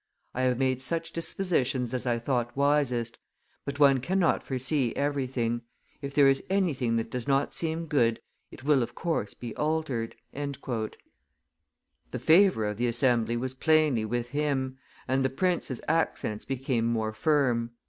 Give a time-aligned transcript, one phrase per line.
[0.33, 3.19] I have made such dispositions as I thought wisest;
[3.65, 5.61] but one cannot foresee everything;
[6.01, 8.19] if there is anything that does not seem good,
[8.49, 10.97] it will of course be altered." The
[12.19, 17.69] favor of the assembly was plainly with him, and the prince's accents became more firm.